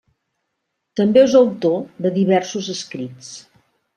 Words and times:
També 0.99 1.21
és 1.25 1.35
autor 1.41 1.77
de 2.05 2.13
diversos 2.17 2.73
escrits. 2.77 3.31